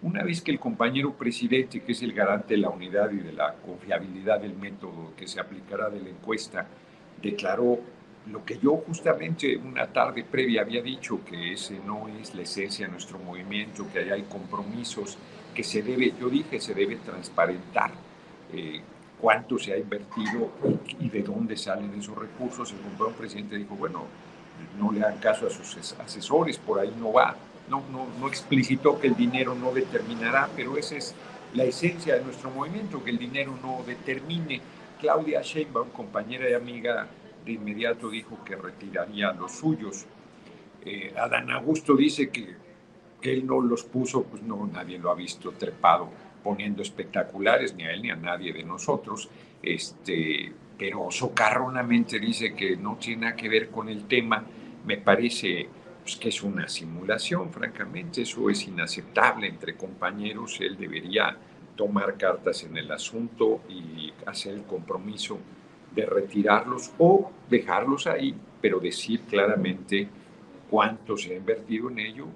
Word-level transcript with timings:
Una 0.00 0.22
vez 0.22 0.42
que 0.42 0.52
el 0.52 0.60
compañero 0.60 1.12
presidente, 1.14 1.80
que 1.80 1.92
es 1.92 2.02
el 2.02 2.12
garante 2.12 2.54
de 2.54 2.60
la 2.60 2.70
unidad 2.70 3.10
y 3.10 3.16
de 3.16 3.32
la 3.32 3.54
confiabilidad 3.54 4.40
del 4.40 4.54
método 4.54 5.12
que 5.16 5.26
se 5.26 5.40
aplicará 5.40 5.90
de 5.90 6.00
la 6.00 6.08
encuesta, 6.08 6.66
declaró 7.20 7.80
lo 8.30 8.44
que 8.44 8.58
yo 8.58 8.76
justamente 8.86 9.56
una 9.56 9.88
tarde 9.88 10.22
previa 10.22 10.62
había 10.62 10.82
dicho, 10.82 11.24
que 11.24 11.52
ese 11.52 11.80
no 11.84 12.06
es 12.06 12.32
la 12.34 12.42
esencia 12.42 12.86
de 12.86 12.92
nuestro 12.92 13.18
movimiento, 13.18 13.86
que 13.92 13.98
ahí 13.98 14.10
hay 14.10 14.22
compromisos, 14.22 15.18
que 15.52 15.64
se 15.64 15.82
debe, 15.82 16.12
yo 16.20 16.28
dije, 16.28 16.60
se 16.60 16.74
debe 16.74 16.96
transparentar 16.96 17.90
eh, 18.52 18.80
cuánto 19.20 19.58
se 19.58 19.72
ha 19.72 19.78
invertido 19.78 20.52
y, 21.00 21.08
de 21.08 21.22
dónde 21.22 21.56
salen 21.56 21.92
esos 21.98 22.16
recursos. 22.16 22.70
El 22.70 22.78
compañero 22.78 23.16
presidente 23.16 23.56
dijo, 23.56 23.74
bueno, 23.74 24.04
no 24.78 24.92
le 24.92 25.02
hagan 25.02 25.18
caso 25.18 25.48
a 25.48 25.50
sus 25.50 25.94
asesores, 25.98 26.56
por 26.58 26.78
ahí 26.78 26.94
no 27.00 27.12
va 27.12 27.34
no, 27.70 27.82
no, 27.90 28.06
no 28.18 28.28
explicitó 28.28 28.98
que 28.98 29.08
el 29.08 29.16
dinero 29.16 29.54
no 29.54 29.72
determinará, 29.72 30.48
pero 30.54 30.76
esa 30.76 30.96
es 30.96 31.14
la 31.54 31.64
esencia 31.64 32.14
de 32.14 32.24
nuestro 32.24 32.50
movimiento, 32.50 33.02
que 33.02 33.10
el 33.10 33.18
dinero 33.18 33.56
no 33.62 33.82
determine. 33.86 34.60
Claudia 35.00 35.42
Sheinbaum, 35.42 35.90
compañera 35.90 36.48
y 36.50 36.54
amiga, 36.54 37.08
de 37.44 37.52
inmediato 37.52 38.10
dijo 38.10 38.38
que 38.44 38.56
retiraría 38.56 39.32
los 39.32 39.52
suyos. 39.52 40.06
Eh, 40.84 41.14
Adán 41.16 41.50
Augusto 41.50 41.96
dice 41.96 42.30
que, 42.30 42.68
él 43.20 43.46
no 43.46 43.60
los 43.60 43.84
puso, 43.84 44.22
pues 44.24 44.42
no, 44.42 44.68
nadie 44.72 44.98
lo 44.98 45.10
ha 45.10 45.14
visto 45.14 45.50
trepado 45.52 46.08
poniendo 46.42 46.82
espectaculares, 46.82 47.74
ni 47.74 47.82
a 47.82 47.90
él 47.90 48.02
ni 48.02 48.10
a 48.10 48.16
nadie 48.16 48.52
de 48.52 48.62
nosotros, 48.62 49.28
este, 49.60 50.52
pero 50.78 51.10
socarronamente 51.10 52.20
dice 52.20 52.54
que 52.54 52.76
no 52.76 52.96
tiene 52.96 53.22
nada 53.22 53.36
que 53.36 53.48
ver 53.48 53.70
con 53.70 53.88
el 53.88 54.04
tema. 54.04 54.44
Me 54.86 54.98
parece 54.98 55.68
pues, 56.08 56.16
que 56.16 56.30
es 56.30 56.42
una 56.42 56.66
simulación, 56.68 57.52
francamente, 57.52 58.22
eso 58.22 58.48
es 58.48 58.66
inaceptable 58.66 59.46
entre 59.46 59.76
compañeros, 59.76 60.58
él 60.58 60.74
debería 60.78 61.36
tomar 61.76 62.16
cartas 62.16 62.64
en 62.64 62.78
el 62.78 62.90
asunto 62.90 63.60
y 63.68 64.10
hacer 64.24 64.54
el 64.54 64.62
compromiso 64.62 65.38
de 65.94 66.06
retirarlos 66.06 66.92
o 66.96 67.30
dejarlos 67.50 68.06
ahí, 68.06 68.34
pero 68.58 68.80
decir 68.80 69.20
claramente 69.28 70.08
cuánto 70.70 71.14
se 71.14 71.34
ha 71.34 71.36
invertido 71.36 71.90
en 71.90 71.98
ello 71.98 72.26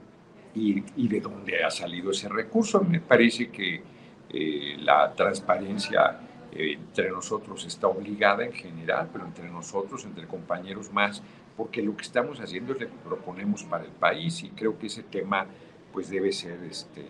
y, 0.55 1.09
de 1.09 1.21
dónde 1.23 1.65
ha 1.65 1.71
salido 1.71 2.11
ese 2.11 2.29
recurso. 2.29 2.85
Me 2.85 3.01
parece 3.01 3.49
que 3.49 3.83
eh, 4.29 4.77
la 4.81 5.15
transparencia 5.15 6.21
eh, 6.53 6.75
entre 6.75 7.11
nosotros 7.11 7.65
está 7.65 7.89
obligada 7.89 8.45
en 8.45 8.53
general, 8.53 9.09
pero 9.13 9.27
entre 9.27 9.49
nosotros, 9.51 10.05
entre 10.05 10.27
compañeros 10.27 10.93
más, 10.93 11.23
porque 11.57 11.83
lo 11.83 11.97
que 11.97 12.03
estamos 12.03 12.41
haciendo 12.41 12.75
es 12.75 12.81
lo 12.81 12.89
que 12.89 12.97
proponemos 13.05 13.63
para 13.65 13.85
el 13.85 13.91
país 13.91 14.43
y 14.43 14.49
creo 14.51 14.79
que 14.79 14.87
ese 14.87 15.03
tema 15.03 15.47
pues 15.93 16.09
debe 16.09 16.33
ser 16.33 16.63
este, 16.65 17.05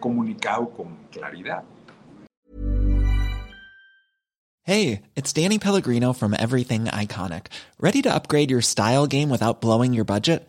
comunicado 0.00 0.70
con 0.70 0.96
claridad. 1.10 1.64
Hey, 4.62 5.02
it's 5.14 5.32
Danny 5.32 5.60
Pellegrino 5.60 6.12
from 6.12 6.34
Everything 6.34 6.86
Iconic. 6.86 7.46
Ready 7.78 8.02
to 8.02 8.12
upgrade 8.12 8.50
your 8.50 8.62
style 8.62 9.06
game 9.06 9.30
without 9.30 9.60
blowing 9.60 9.94
your 9.94 10.04
budget? 10.04 10.48